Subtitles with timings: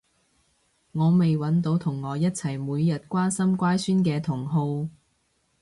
[0.93, 4.89] 我未搵到同我一齊每日關心乖孫嘅同好